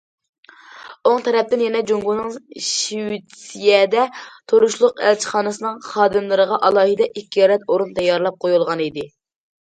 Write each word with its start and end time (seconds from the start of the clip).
ئوڭ 1.07 1.19
تەرەپتىن 1.25 1.59
يەنە 1.63 1.81
جۇڭگونىڭ 1.89 2.31
شىۋېتسىيەدە 2.67 4.05
تۇرۇشلۇق 4.53 5.03
ئەلچىخانىسىنىڭ 5.09 5.77
خادىملىرىغا 5.89 6.57
ئالاھىدە 6.69 7.09
ئىككى 7.21 7.45
رەت 7.53 7.69
ئورۇن 7.75 7.93
تەييارلاپ 8.01 8.41
قويۇلغانىدى. 8.47 9.05